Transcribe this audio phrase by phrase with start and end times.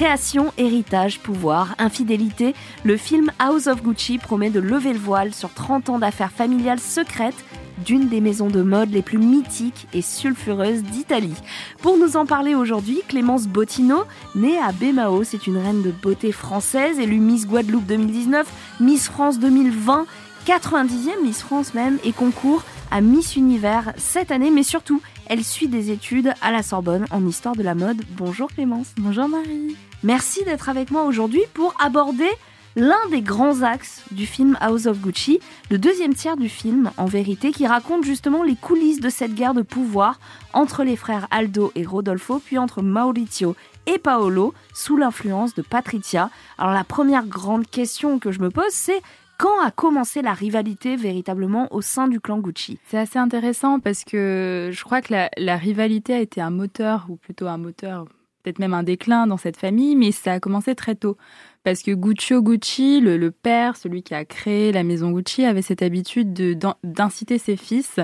[0.00, 2.54] Création, héritage, pouvoir, infidélité,
[2.84, 6.80] le film House of Gucci promet de lever le voile sur 30 ans d'affaires familiales
[6.80, 7.44] secrètes
[7.84, 11.36] d'une des maisons de mode les plus mythiques et sulfureuses d'Italie.
[11.82, 14.04] Pour nous en parler aujourd'hui, Clémence Bottino,
[14.34, 19.38] née à Bémao, c'est une reine de beauté française, élue Miss Guadeloupe 2019, Miss France
[19.38, 20.06] 2020,
[20.46, 25.68] 90e Miss France même, et concours à Miss Univers cette année, mais surtout, elle suit
[25.68, 28.00] des études à la Sorbonne en histoire de la mode.
[28.16, 28.94] Bonjour Clémence.
[28.96, 29.76] Bonjour Marie.
[30.02, 32.30] Merci d'être avec moi aujourd'hui pour aborder
[32.74, 37.04] l'un des grands axes du film House of Gucci, le deuxième tiers du film en
[37.04, 40.18] vérité, qui raconte justement les coulisses de cette guerre de pouvoir
[40.54, 46.30] entre les frères Aldo et Rodolfo, puis entre Maurizio et Paolo, sous l'influence de Patricia.
[46.56, 49.02] Alors la première grande question que je me pose, c'est
[49.36, 52.78] quand a commencé la rivalité véritablement au sein du clan Gucci?
[52.88, 57.06] C'est assez intéressant parce que je crois que la, la, rivalité a été un moteur,
[57.08, 58.06] ou plutôt un moteur,
[58.42, 61.16] peut-être même un déclin dans cette famille, mais ça a commencé très tôt.
[61.62, 65.82] Parce que Guccio Gucci, le, père, celui qui a créé la maison Gucci, avait cette
[65.82, 68.00] habitude d'inciter ses fils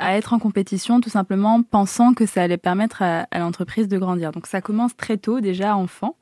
[0.00, 4.32] à être en compétition tout simplement pensant que ça allait permettre à, l'entreprise de grandir.
[4.32, 6.16] Donc ça commence très tôt déjà enfant.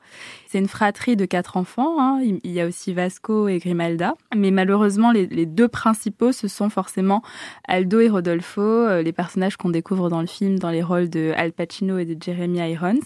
[0.48, 2.01] C'est une fratrie de quatre enfants.
[2.01, 2.20] Hein.
[2.43, 4.15] Il y a aussi Vasco et Grimalda.
[4.35, 7.23] Mais malheureusement, les, deux principaux, ce sont forcément
[7.69, 11.33] Aldo et Rodolfo, euh, les personnages qu'on découvre dans le film dans les rôles de
[11.37, 12.98] Al Pacino et de Jeremy Irons.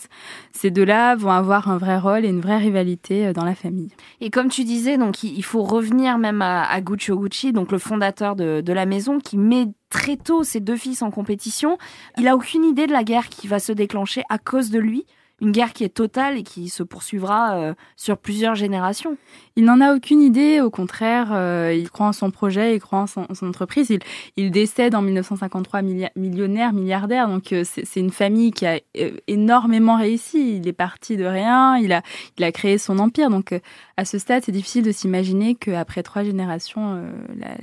[0.53, 3.91] Ces deux-là vont avoir un vrai rôle et une vraie rivalité euh, dans la famille.
[4.21, 7.79] Et comme tu disais, donc il faut revenir même à, à Guccio Gucci, donc le
[7.79, 11.77] fondateur de la maison, qui met très tôt ses deux fils en compétition.
[12.17, 15.05] Il a aucune idée de la guerre qui va se déclencher à cause de lui
[15.43, 19.17] une guerre qui est totale et qui se poursuivra euh, sur plusieurs générations.
[19.57, 23.01] Il n'en a aucune idée, au contraire, euh, il croit en son projet, il croit
[23.01, 23.93] en son, entreprise.
[24.37, 25.83] Il, décède en 1953
[26.15, 28.79] millionnaire, milliardaire, donc euh, c'est une famille qui a
[29.27, 30.59] énormément réussi.
[30.59, 33.53] Il est parti de rien, il a, créé son empire, donc
[33.97, 37.03] à ce stade, c'est difficile de s'imaginer qu'après trois générations,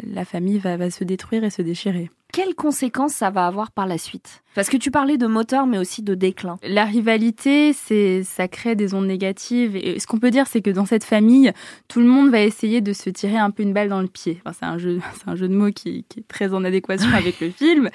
[0.03, 3.97] la, famille va se détruire et se déchirer quelles conséquences ça va avoir par la
[3.97, 4.43] suite?
[4.55, 6.57] Parce que tu parlais de moteur, mais aussi de déclin.
[6.63, 9.75] La rivalité, c'est ça crée des ondes négatives.
[9.75, 11.51] Et ce qu'on peut dire, c'est que dans cette famille,
[11.87, 14.41] tout le monde va essayer de se tirer un peu une balle dans le pied.
[14.43, 17.13] Enfin, c'est un jeu, c'est un jeu de mots qui, qui est très en adéquation
[17.13, 17.89] avec le film,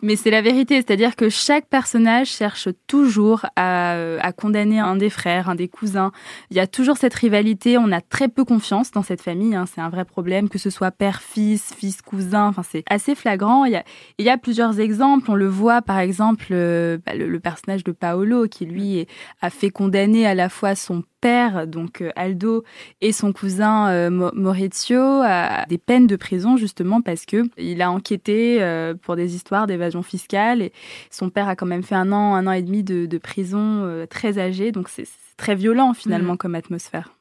[0.00, 0.76] mais c'est la vérité.
[0.76, 6.12] C'est-à-dire que chaque personnage cherche toujours à, à condamner un des frères, un des cousins.
[6.50, 7.76] Il y a toujours cette rivalité.
[7.76, 9.54] On a très peu confiance dans cette famille.
[9.54, 9.66] Hein.
[9.72, 12.46] C'est un vrai problème, que ce soit père-fils, fils-cousin.
[12.46, 13.66] Enfin, c'est assez flagrant.
[13.66, 13.84] Il y a
[14.18, 15.30] il y a plusieurs exemples.
[15.30, 19.06] On le voit par exemple euh, bah, le, le, personnage de Paolo qui lui
[19.40, 22.64] a fait condamner à la fois son père, donc euh, Aldo,
[23.00, 27.90] et son cousin euh, Maurizio à des peines de prison justement parce que il a
[27.90, 28.58] enquêté
[29.02, 30.72] pour des histoires d'évasion fiscale et
[31.10, 34.06] son père a quand même fait un an, un an et demi de, de prison
[34.10, 34.72] très âgé.
[34.72, 36.38] Donc c'est très violent finalement mmh.
[36.38, 37.12] comme atmosphère.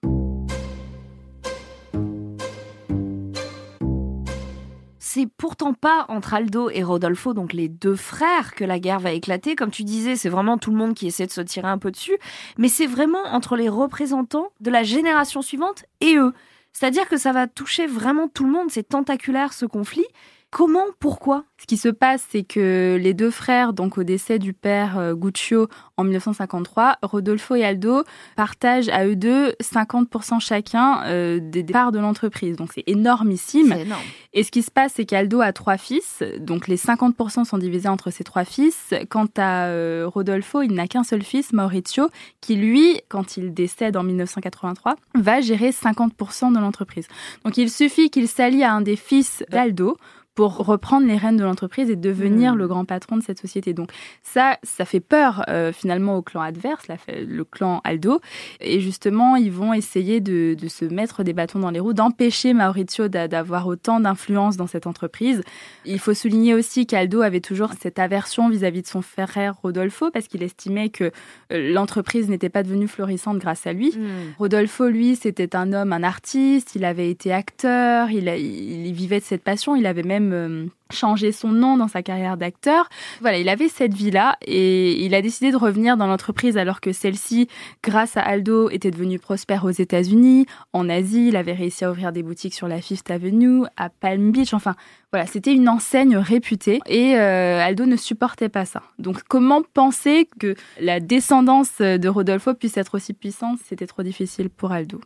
[5.18, 9.14] C'est pourtant pas entre Aldo et Rodolfo, donc les deux frères, que la guerre va
[9.14, 9.56] éclater.
[9.56, 11.90] Comme tu disais, c'est vraiment tout le monde qui essaie de se tirer un peu
[11.90, 12.18] dessus.
[12.60, 16.34] Mais c'est vraiment entre les représentants de la génération suivante et eux.
[16.72, 18.70] C'est-à-dire que ça va toucher vraiment tout le monde.
[18.70, 20.06] C'est tentaculaire ce conflit.
[20.50, 21.44] Comment Pourquoi?
[21.60, 25.14] Ce qui se passe, c'est que les deux frères, donc au décès du père euh,
[25.14, 28.04] Guccio en 1953, Rodolfo et Aldo
[28.38, 32.56] partagent à eux deux 50% chacun euh, des parts de l'entreprise.
[32.56, 33.74] Donc c'est énormissime.
[33.74, 34.02] Énorme.
[34.34, 37.90] Et ce qui se passe, c'est qu'Aldo a trois fils, donc les 50% sont divisés
[37.90, 38.94] entre ses trois fils.
[39.10, 42.10] Quant à euh, Rodolfo, il n'a qu'un seul fils, Maurizio,
[42.40, 47.08] qui lui, quand il décède en 1983, va gérer 50% de l'entreprise.
[47.44, 49.98] Donc il suffit qu'il s'allie à un des fils d'Aldo
[50.38, 52.58] pour reprendre les rênes de l'entreprise et devenir mmh.
[52.60, 53.74] le grand patron de cette société.
[53.74, 53.90] Donc
[54.22, 58.22] ça, ça fait peur euh, finalement au clan adverse, la, le clan Aldo.
[58.62, 62.54] Et justement, ils vont essayer de, de se mettre des bâtons dans les roues, d'empêcher
[62.54, 65.42] Maurizio d'avoir autant d'influence dans cette entreprise.
[65.86, 70.12] Il faut souligner aussi qu'Aldo avait toujours cette aversion vis-à-vis -vis de son frère Rodolfo
[70.12, 71.06] parce qu'il estimait que
[71.52, 73.90] euh, l'entreprise n'était pas devenue florissante grâce à lui.
[73.90, 74.38] Mmh.
[74.38, 79.20] Rodolfo, lui, c'était un homme, un artiste, il avait été acteur, il, a, il vivait
[79.20, 82.90] de cette passion, il avait même euh, changer son nom dans sa carrière d'acteur.
[83.22, 86.94] Voilà, il avait cette vie-là et il a décidé de revenir dans l'entreprise alors que
[86.94, 87.48] celle-ci,
[87.84, 91.28] grâce à Aldo, était devenue prospère aux États-Unis, en Asie.
[91.30, 94.54] Il avait réussi à ouvrir des boutiques sur la Fifth Avenue, à Palm Beach.
[94.54, 94.76] Enfin,
[95.12, 98.84] voilà, c'était une enseigne réputée et euh, Aldo ne supportait pas ça.
[99.00, 103.60] Donc, comment penser que la descendance de Rodolfo puisse être aussi puissante?
[103.66, 105.02] C'était trop difficile pour Aldo.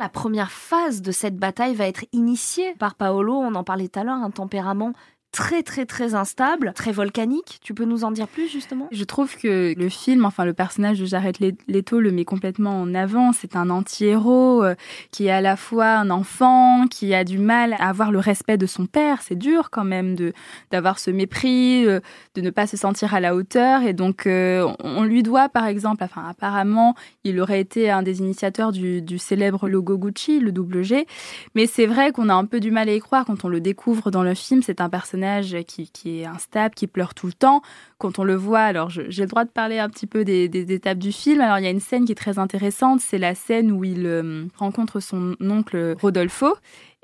[0.00, 4.00] La première phase de cette bataille va être initiée par Paolo, on en parlait tout
[4.00, 4.94] à l'heure, un tempérament
[5.32, 7.60] très très très instable, très volcanique.
[7.62, 8.88] Tu peux nous en dire plus justement?
[8.90, 11.36] Je trouve que le film, enfin le personnage de Jared
[11.68, 13.32] Leto le met complètement en avant.
[13.32, 14.74] C'est un anti-héros euh,
[15.12, 18.58] qui est à la fois un enfant, qui a du mal à avoir le respect
[18.58, 19.22] de son père.
[19.22, 20.32] C'est dur quand même de
[20.72, 22.00] d'avoir ce mépris, euh,
[22.34, 23.82] de ne pas se sentir à la hauteur.
[23.82, 28.18] Et donc euh, on lui doit par exemple, enfin apparemment, il aurait été un des
[28.18, 31.06] initiateurs du, du célèbre logo Gucci, le double G.
[31.54, 33.60] Mais c'est vrai qu'on a un peu du mal à y croire quand on le
[33.60, 34.62] découvre dans le film.
[34.62, 35.19] C'est un personnage
[35.66, 37.62] qui, est instable, qui pleure tout le temps.
[37.98, 40.98] Quand on le voit, alors j'ai le droit de parler un petit peu des, étapes
[40.98, 41.40] du film.
[41.40, 44.06] Alors il y a une scène qui est très intéressante, c'est la scène où il
[44.06, 46.56] euh, rencontre son oncle Rodolfo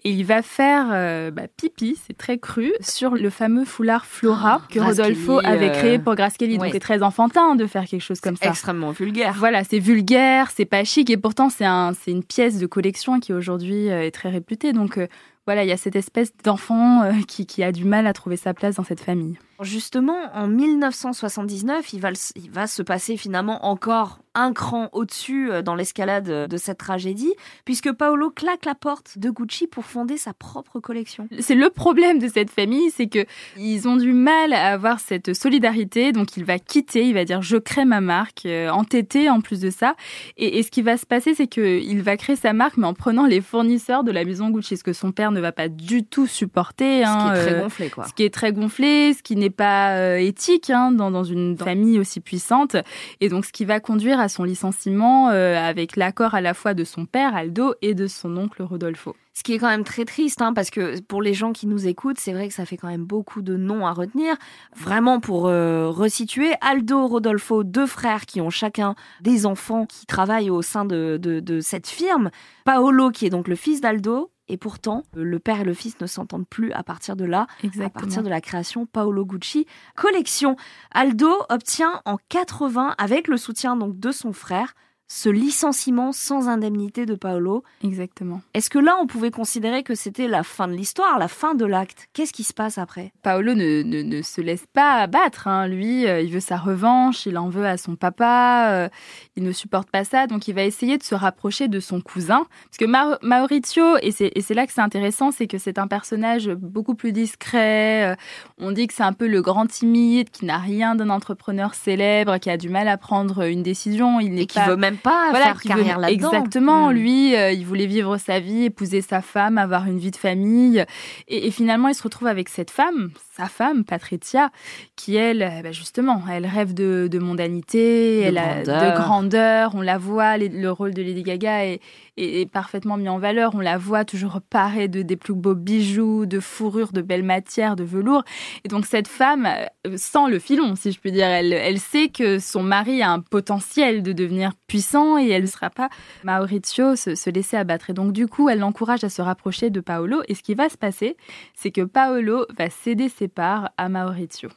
[0.04, 4.60] et il va faire euh, bah, pipi, c'est très cru, sur le fameux foulard Flora
[4.62, 6.58] oh, que Rodolfo avait créé euh, pour Grace Kelly.
[6.58, 8.50] Donc c'est très enfantin de faire quelque chose comme ça.
[8.50, 9.34] Extrêmement vulgaire.
[9.36, 13.32] Voilà, c'est vulgaire, c'est pas chic et pourtant c'est un, une pièce de collection qui
[13.32, 14.72] aujourd'hui est très réputée.
[14.72, 14.98] Donc
[15.46, 18.52] voilà, il y a cette espèce d'enfant euh, qui, a du mal à trouver sa
[18.52, 19.38] place dans cette famille.
[19.62, 25.62] Justement, en 1979, il va, il va se passer finalement encore un cran au-dessus euh,
[25.62, 27.32] dans l'escalade euh, de cette tragédie,
[27.64, 31.28] puisque Paolo claque la porte de Gucci pour fonder sa propre collection.
[31.40, 33.24] C'est le problème de cette famille, c'est que
[33.56, 37.42] ils ont du mal à avoir cette solidarité, donc il va quitter, il va dire
[37.42, 39.96] je crée ma marque, euh, entêté en plus de ça.
[40.36, 43.24] Et, ce qui va se passer, c'est qu'il va créer sa marque, mais en prenant
[43.24, 46.26] les fournisseurs de la maison Gucci, ce que son père ne va pas du tout
[46.26, 47.04] supporter.
[47.04, 48.04] ce qui est hein, très gonflé, quoi.
[48.04, 51.98] Ce qui est très gonflé, ce qui n'est pas éthique hein, dans, dans une famille
[51.98, 52.76] aussi puissante.
[53.20, 56.74] Et donc ce qui va conduire à son licenciement euh, avec l'accord à la fois
[56.74, 59.16] de son père Aldo et de son oncle Rodolfo.
[59.34, 61.86] Ce qui est quand même très triste, hein, parce que pour les gens qui nous
[61.86, 64.34] écoutent, c'est vrai que ça fait quand même beaucoup de noms à retenir.
[64.74, 70.50] Vraiment, pour euh, resituer, Aldo, Rodolfo, deux frères qui ont chacun des enfants qui travaillent
[70.50, 72.30] au sein de, de cette firme.
[72.64, 76.06] Paolo, qui est donc le fils d'Aldo, et pourtant, le père et le fils ne
[76.06, 77.46] s'entendent plus à partir de là,
[77.80, 80.56] à partir de la création Paolo Gucci collection.
[80.92, 84.74] Aldo obtient en 80, avec le soutien donc de son frère,
[85.08, 87.62] ce licenciement sans indemnité de Paolo.
[87.84, 88.40] Exactement.
[88.54, 91.64] Est-ce que là, on pouvait considérer que c'était la fin de l'histoire, la fin de
[91.64, 92.08] l'acte?
[92.12, 93.12] Qu'est-ce qui se passe après?
[93.22, 95.46] Paolo ne, ne, se laisse pas abattre.
[95.46, 95.68] Hein.
[95.68, 98.88] Lui, euh, il veut sa revanche, il en veut à son papa, euh,
[99.36, 102.46] il ne supporte pas ça, donc il va essayer de se rapprocher de son cousin.
[102.64, 106.94] Parce que Maurizio, et c'est là que c'est intéressant, c'est que c'est un personnage beaucoup
[106.94, 108.12] plus discret.
[108.12, 108.16] Euh,
[108.58, 112.38] on dit que c'est un peu le grand timide, qui n'a rien d'un entrepreneur célèbre,
[112.38, 114.18] qui a du mal à prendre une décision.
[114.18, 116.30] Il n'est qui veut même pas faire carrière là-dedans.
[116.30, 116.88] Exactement.
[116.88, 116.92] Hmm.
[116.92, 120.84] Lui, euh, il voulait vivre sa vie, épouser sa femme, avoir une vie de famille.
[121.28, 124.50] Et, finalement, il se retrouve avec cette femme, sa femme, Patricia,
[124.96, 129.74] qui, elle, euh, bah, justement, elle rêve de, mondanité, elle a de grandeur.
[129.74, 131.80] On la voit, le rôle de Lady Gaga est,
[132.16, 133.54] est, parfaitement mis en valeur.
[133.54, 137.76] On la voit toujours parée de des plus beaux bijoux, de fourrures, de belles matières,
[137.76, 138.24] de velours.
[138.64, 139.46] Et donc cette femme,
[139.86, 143.10] euh, sans le filon, si je puis dire, elle, elle sait que son mari a
[143.10, 144.85] un potentiel de devenir puissant
[145.18, 145.88] et elle ne sera pas
[146.24, 147.90] Maurizio se, se laisser abattre.
[147.90, 150.22] Et donc du coup, elle l'encourage à se rapprocher de Paolo.
[150.28, 151.16] Et ce qui va se passer,
[151.54, 154.50] c'est que Paolo va céder ses parts à Maurizio.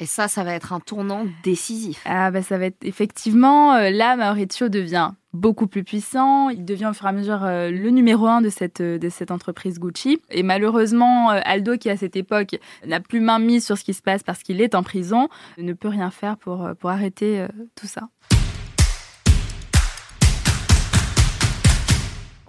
[0.00, 2.02] Et ça, ça va être un tournant décisif.
[2.06, 6.48] Ah bah ça va être effectivement euh, là Maurizio devient beaucoup plus puissant.
[6.48, 9.30] Il devient au fur et à mesure euh, le numéro un de cette, de cette
[9.30, 10.18] entreprise Gucci.
[10.30, 13.92] Et malheureusement, euh, Aldo, qui à cette époque n'a plus main mise sur ce qui
[13.92, 15.28] se passe parce qu'il est en prison,
[15.58, 18.08] ne peut rien faire pour, pour arrêter tout ça.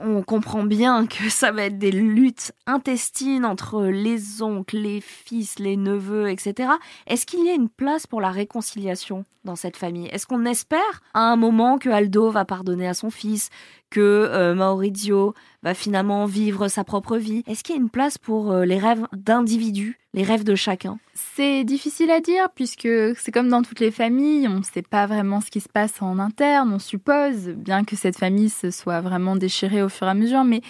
[0.03, 5.59] On comprend bien que ça va être des luttes intestines entre les oncles, les fils,
[5.59, 6.71] les neveux, etc.
[7.07, 10.07] Est-ce qu'il y a une place pour la réconciliation dans cette famille?
[10.07, 13.49] Est-ce qu'on espère à un moment que Aldo va pardonner à son fils,
[13.91, 18.17] que euh, Maurizio va finalement vivre sa propre vie Est-ce qu'il y a une place
[18.17, 20.97] pour euh, les rêves d'individus, les rêves de chacun?
[21.13, 25.05] C'est difficile à dire puisque c'est comme dans toutes les familles, on ne sait pas
[25.05, 29.01] vraiment ce qui se passe en interne, on suppose, bien que cette famille se soit
[29.01, 30.61] vraiment déchirée au fur et à mesure, mais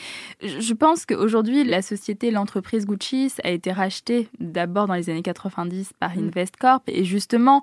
[0.42, 5.94] je pense qu'aujourd'hui, la société, l'entreprise Gucci a été rachetée d'abord dans les années 90
[6.00, 6.28] par mm.
[6.28, 7.62] Investcorp et justement,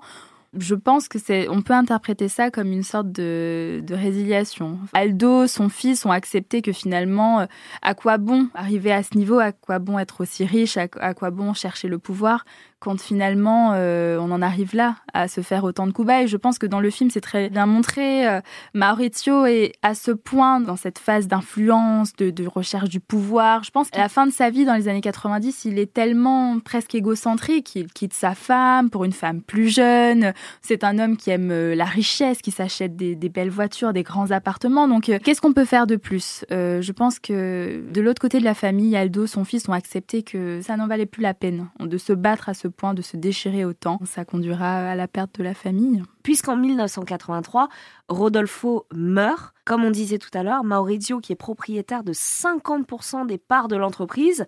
[0.57, 4.79] je pense que c'est, on peut interpréter ça comme une sorte de, de résiliation.
[4.93, 7.45] Aldo, son fils ont accepté que finalement, euh,
[7.81, 11.29] à quoi bon arriver à ce niveau, à quoi bon être aussi riche, à, quoi
[11.29, 12.45] bon chercher le pouvoir,
[12.79, 16.23] quand finalement on en arrive là à se faire autant de coups bas.
[16.23, 18.25] Et je pense que dans le film, c'est très bien montré.
[18.73, 23.63] Maurizio est à ce point dans cette phase d'influence, de, de, recherche du pouvoir.
[23.63, 26.59] Je pense qu'à la fin de sa vie, dans les années 90, il est tellement
[26.59, 30.33] presque égocentrique qu'il quitte sa femme pour une femme plus jeune.
[30.61, 34.31] C'est un homme qui aime la richesse, qui s'achète des, des, belles voitures, des grands
[34.31, 34.87] appartements.
[34.87, 36.45] Donc, qu'est-ce qu'on peut faire de plus?
[36.51, 40.23] Euh, Je pense que de l'autre côté de la famille, Aldo, son fils, ont accepté
[40.23, 43.17] que ça n'en valait plus la peine de se battre à ce point, de se
[43.17, 43.99] déchirer autant.
[44.05, 46.01] Ça conduira à la perte de la famille.
[46.23, 47.69] Puisqu'en 1983,
[48.07, 53.37] Rodolfo meurt, comme on disait tout à l'heure, Maurizio, qui est propriétaire de 50% des
[53.37, 54.45] parts de l'entreprise,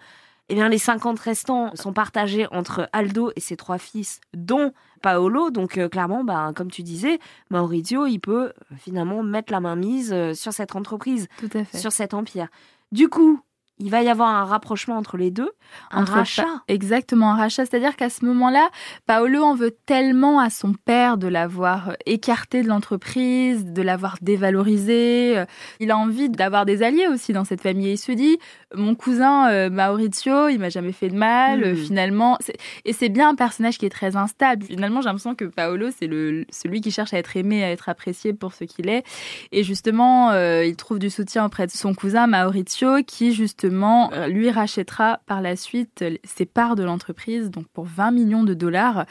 [0.49, 5.49] eh bien, les 50 restants sont partagés entre Aldo et ses trois fils, dont Paolo.
[5.49, 9.77] Donc, euh, clairement, bah, comme tu disais, Maurizio, il peut euh, finalement mettre la main
[9.77, 11.29] mise euh, sur cette entreprise,
[11.73, 12.49] sur cet empire.
[12.91, 13.39] Du coup,
[13.81, 15.49] il va y avoir un rapprochement entre les deux,
[15.89, 16.45] un rachat.
[16.67, 17.65] Exactement, un rachat.
[17.65, 18.69] C'est-à-dire qu'à ce moment-là,
[19.07, 25.43] Paolo en veut tellement à son père de l'avoir écarté de l'entreprise, de l'avoir dévalorisé.
[25.79, 27.93] Il a envie d'avoir des alliés aussi dans cette famille.
[27.93, 28.37] il se dit,
[28.75, 31.73] mon cousin euh, Maurizio, il m'a jamais fait de mal.
[31.73, 31.75] Hmm.
[31.75, 32.37] Finalement,
[32.85, 34.63] et c'est bien un personnage qui est très instable.
[34.65, 37.89] Finalement, j'ai l'impression que Paolo, c'est le celui qui cherche à être aimé, à être
[37.89, 39.03] apprécié pour ce qu'il est.
[39.51, 44.27] Et justement, euh, il trouve du soutien auprès de son cousin Maurizio, qui justement euh,
[44.27, 49.05] lui rachètera par la suite ses parts de l'entreprise, donc pour 20 millions de dollars.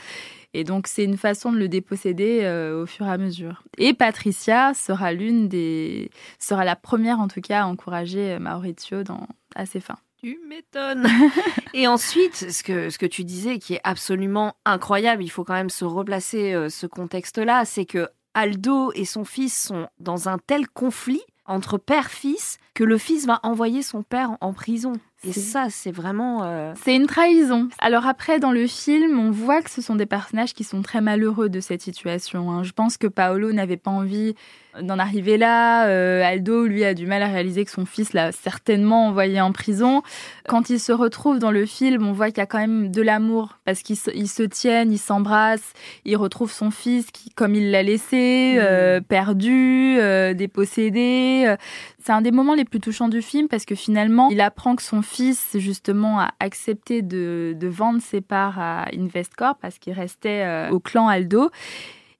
[0.52, 2.40] Et donc, c'est une façon de le déposséder
[2.74, 3.62] au fur et à mesure.
[3.78, 9.28] Et Patricia sera l'une des, sera la première en tout cas à encourager Maurizio dans,
[9.54, 9.98] à ses fins.
[10.20, 11.06] Tu m'étonnes.
[11.74, 15.54] et ensuite, ce que, ce que tu disais, qui est absolument incroyable, il faut quand
[15.54, 20.38] même se replacer euh, ce contexte-là, c'est que Aldo et son fils sont dans un
[20.38, 24.92] tel conflit entre père-fils que le fils va envoyer son père en prison.
[25.26, 26.44] Et ça, c'est vraiment...
[26.44, 27.68] Euh, c'est une trahison.
[27.78, 31.02] Alors après, dans le film, on voit que ce sont des personnages qui sont très
[31.02, 32.50] malheureux de cette situation.
[32.50, 32.62] Hein.
[32.62, 34.34] Je pense que Paolo n'avait pas envie
[34.80, 35.86] d'en arriver là.
[35.88, 39.52] Euh, Aldo, lui, a du mal à réaliser que son fils l'a certainement envoyé en
[39.52, 40.02] prison.
[40.48, 43.02] Quand ils se retrouvent dans le film, on voit qu'il y a quand même de
[43.02, 45.72] l'amour parce qu'ils se, tiennent, ils s'embrassent,
[46.04, 49.04] il retrouve son fils qui, comme il l'a laissé, euh, mmh.
[49.04, 51.54] perdu, euh, dépossédé.
[52.02, 54.82] C'est un des moments les plus touchants du film parce que finalement, il apprend que
[54.82, 55.09] son fils,
[55.54, 61.08] justement, a accepté de, de vendre ses parts à Investcorp parce qu'il restait au clan
[61.08, 61.50] Aldo.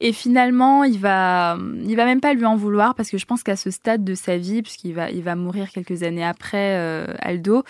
[0.01, 3.43] Et finalement, il va, il va même pas lui en vouloir parce que je pense
[3.43, 7.07] qu'à ce stade de sa vie, puisqu'il va, il va mourir quelques années après euh,
[7.19, 7.65] Aldo,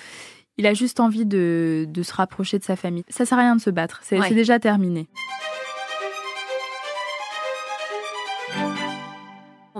[0.56, 3.02] il a juste envie de, de, se rapprocher de sa famille.
[3.08, 4.00] Ça sert à rien de se battre.
[4.04, 5.08] C'est déjà terminé.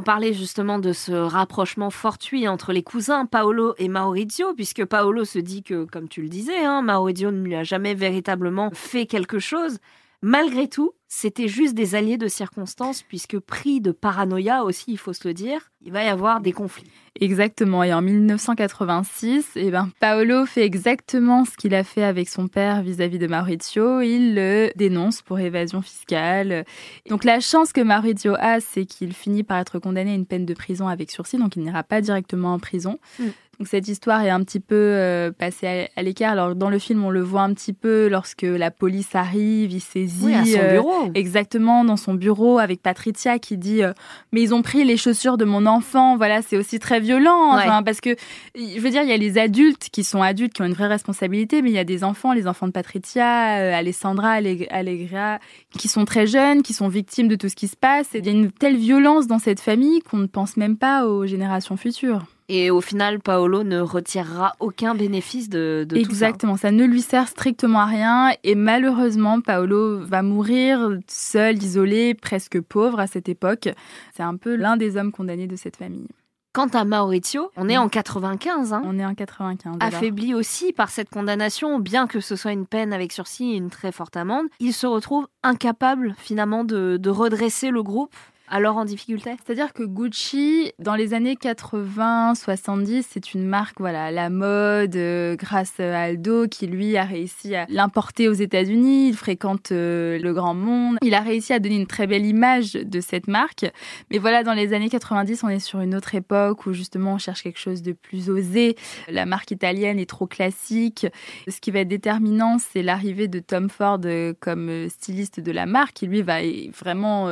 [0.01, 5.27] On parlait justement de ce rapprochement fortuit entre les cousins Paolo et Maurizio, puisque Paolo
[5.27, 9.05] se dit que, comme tu le disais, hein, Maurizio ne lui a jamais véritablement fait
[9.05, 9.77] quelque chose.
[10.23, 15.13] Malgré tout, c'était juste des alliés de circonstances, puisque pris de paranoïa aussi, il faut
[15.13, 16.91] se le dire, il va y avoir des conflits.
[17.19, 17.83] Exactement.
[17.83, 22.83] Et en 1986, eh ben, Paolo fait exactement ce qu'il a fait avec son père
[22.83, 24.03] vis-à-vis de Maurizio.
[24.03, 26.65] Il le dénonce pour évasion fiscale.
[27.09, 30.47] Donc la chance que Maurizio a, c'est qu'il finit par être condamné à une peine
[30.47, 32.99] de prison avec sursis, donc il n'ira pas directement en prison.
[33.19, 33.25] Mm.
[33.61, 36.33] Donc cette histoire est un petit peu euh, passée à, l'écart.
[36.33, 39.83] Alors dans le film, on le voit un petit peu lorsque la police arrive, il
[39.83, 41.11] saisit oui, à son euh, bureau.
[41.15, 43.93] exactement dans son bureau avec Patricia qui dit euh,
[44.33, 46.17] mais ils ont pris les chaussures de mon enfant.
[46.17, 48.17] Voilà, c'est aussi très violent enfin, parce que
[48.55, 50.87] je veux dire, il y a les adultes qui sont adultes qui ont une vraie
[50.87, 54.39] responsabilité, mais il y a des enfants, les enfants de Patricia, Alessandra,
[54.71, 55.39] Allegra,
[55.79, 58.15] qui sont très jeunes, qui sont victimes de tout ce qui se passe.
[58.15, 61.07] Et il y a une telle violence dans cette famille qu'on ne pense même pas
[61.07, 62.25] aux générations futures.
[62.53, 66.73] Et au final, Paolo ne retirera aucun bénéfice de, de Exactement, ça.
[66.73, 68.31] ne lui sert strictement à rien.
[68.43, 73.69] Et malheureusement, Paolo va mourir seul, isolé, presque pauvre à cette époque.
[74.17, 76.09] C'est un peu l'un des hommes condamnés de cette famille.
[76.53, 78.73] Quant à Maurizio, on est en 95.
[78.73, 79.77] Hein, on est en 95.
[79.79, 83.71] Affaibli aussi par cette condamnation, bien que ce soit une peine avec sursis et une
[83.71, 88.13] très forte amende, il se retrouve incapable finalement de, de redresser le groupe
[88.51, 89.31] alors en difficulté?
[89.45, 95.37] C'est-à-dire que Gucci, dans les années 80, 70, c'est une marque, voilà, la mode, euh,
[95.37, 99.09] grâce à Aldo, qui lui a réussi à l'importer aux États-Unis.
[99.09, 100.99] Il fréquente euh, le grand monde.
[101.03, 103.67] Il a réussi à donner une très belle image de cette marque.
[104.11, 107.19] Mais voilà, dans les années 90, on est sur une autre époque où justement on
[107.19, 108.77] cherche quelque chose de plus osé.
[109.09, 111.07] La marque italienne est trop classique.
[111.47, 115.67] Ce qui va être déterminant, c'est l'arrivée de Tom Ford euh, comme styliste de la
[115.67, 116.39] marque, qui lui va
[116.73, 117.31] vraiment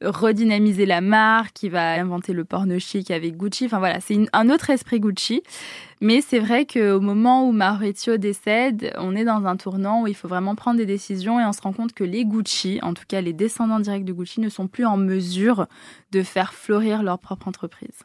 [0.00, 3.66] redynamiser dynamiser la marque, qui va inventer le porno chic avec Gucci.
[3.66, 5.42] Enfin voilà, c'est un autre esprit Gucci.
[6.00, 10.14] Mais c'est vrai qu'au moment où Maurizio décède, on est dans un tournant où il
[10.14, 13.04] faut vraiment prendre des décisions et on se rend compte que les Gucci, en tout
[13.06, 15.66] cas les descendants directs de Gucci, ne sont plus en mesure
[16.12, 18.04] de faire fleurir leur propre entreprise.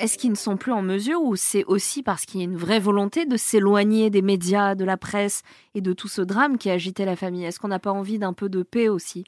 [0.00, 2.56] Est-ce qu'ils ne sont plus en mesure ou c'est aussi parce qu'il y a une
[2.56, 5.42] vraie volonté de s'éloigner des médias, de la presse
[5.74, 7.44] et de tout ce drame qui agitait la famille?
[7.44, 9.24] Est-ce qu'on n'a pas envie d'un peu de paix aussi?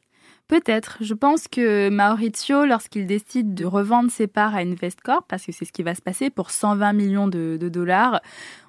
[0.48, 0.96] Peut-être.
[1.00, 5.64] Je pense que Maurizio, lorsqu'il décide de revendre ses parts à Investcorp, parce que c'est
[5.64, 8.20] ce qui va se passer pour 120 millions de, de dollars,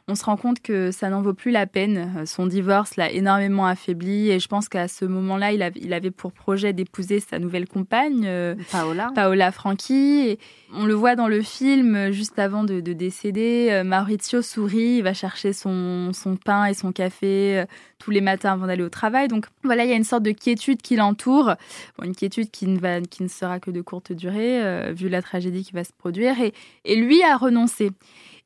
[0.09, 2.25] on se rend compte que ça n'en vaut plus la peine.
[2.25, 6.73] Son divorce l'a énormément affaibli et je pense qu'à ce moment-là, il, avait pour projet
[6.73, 9.11] d'épouser sa nouvelle compagne, euh, Paola.
[9.15, 10.27] Paola Franchi.
[10.27, 10.39] Et
[10.73, 15.03] on le voit dans le film, juste avant de, de décéder, euh, Maurizio sourit, il
[15.03, 17.65] va chercher son, son pain et son café euh,
[17.97, 19.29] tous les matins avant d'aller au travail.
[19.29, 21.55] Donc voilà, il y a une sorte de quiétude qui l'entoure.
[21.97, 25.21] Bon, une quiétude qui ne, va, qui ne sera que de courte durée, vu la
[25.21, 26.41] tragédie qui va se produire.
[26.41, 27.91] Et, et lui a renoncé.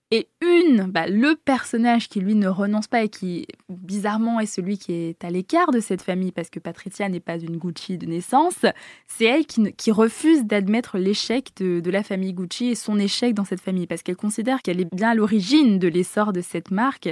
[0.10, 4.78] Et une, bah, le personnage qui lui ne renonce pas et qui bizarrement est celui
[4.78, 8.06] qui est à l'écart de cette famille parce que Patricia n'est pas une Gucci de
[8.06, 8.66] naissance,
[9.06, 13.60] c'est elle qui, refuse d'admettre l'échec de, la famille Gucci et son échec dans cette
[13.60, 17.10] famille parce qu'elle considère qu'elle est bien à l'origine de l'essor de cette marque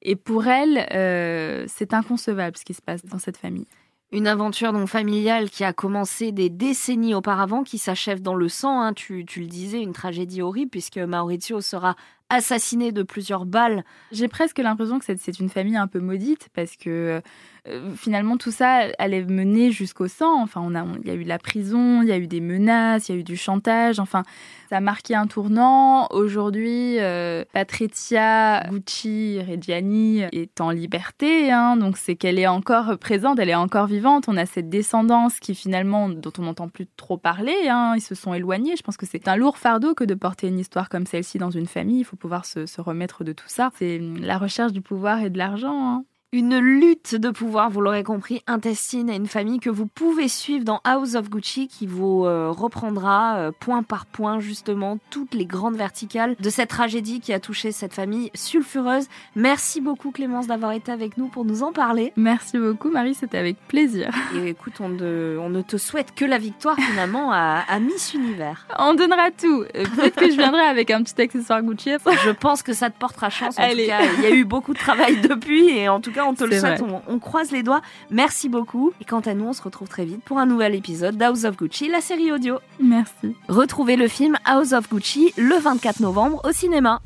[0.00, 3.66] et pour elle euh, c'est inconcevable ce qui se passe dans cette famille.
[4.10, 8.80] Une aventure donc familiale qui a commencé des décennies auparavant, qui s'achève dans le sang.
[8.80, 8.94] Hein.
[8.94, 11.94] Tu, le disais, une tragédie horrible puisque Maurizio sera
[12.30, 13.84] assassiné de plusieurs balles.
[14.12, 17.22] J'ai presque l'impression que c'est une famille un peu maudite parce que
[17.68, 20.42] euh, finalement tout ça allait mener jusqu'au sang.
[20.42, 23.08] Enfin, on a, il y a eu la prison, il y a eu des menaces,
[23.08, 23.98] il y a eu du chantage.
[23.98, 24.24] Enfin,
[24.68, 26.06] ça a marqué un tournant.
[26.10, 33.38] Aujourd'hui, euh, Patricia Gucci Reggiani est en liberté, hein, donc c'est qu'elle est encore présente,
[33.38, 34.26] elle est encore vivante.
[34.28, 37.56] On a cette descendance qui finalement, dont on n'entend plus trop parler.
[37.68, 38.76] Hein, ils se sont éloignés.
[38.76, 41.50] Je pense que c'est un lourd fardeau que de porter une histoire comme celle-ci dans
[41.50, 42.04] une famille.
[42.18, 43.70] Pouvoir se, remettre de tout ça.
[43.76, 45.94] C'est la recherche du pouvoir et de l'argent.
[45.94, 46.04] Hein.
[46.30, 50.62] Une lutte de pouvoir, vous l'aurez compris, intestine à une famille que vous pouvez suivre
[50.62, 55.46] dans House of Gucci qui vous euh, reprendra euh, point par point justement toutes les
[55.46, 59.06] grandes verticales de cette tragédie qui a touché cette famille sulfureuse.
[59.36, 62.12] Merci beaucoup Clémence d'avoir été avec nous pour nous en parler.
[62.16, 64.10] Merci beaucoup Marie, c'était avec plaisir.
[64.36, 68.12] Et écoute, on, de, on, ne te souhaite que la victoire finalement à, à Miss
[68.12, 68.66] Univers.
[68.78, 69.62] On donnera tout.
[69.74, 71.92] Euh, peut-être que je viendrai avec un petit accessoire Gucci.
[72.22, 73.58] Je pense que ça te portera chance.
[73.58, 73.84] En Allez.
[73.84, 76.34] tout cas, il y a eu beaucoup de travail depuis et en tout cas on
[76.34, 77.80] te le souhaite, on, on, croise les doigts.
[78.10, 78.92] Merci beaucoup.
[79.00, 81.56] Et quant à nous, on se retrouve très vite pour un nouvel épisode d'House of
[81.56, 82.58] Gucci, la série audio.
[82.80, 83.36] Merci.
[83.48, 87.00] Retrouvez le film House of Gucci le 24 novembre au cinéma.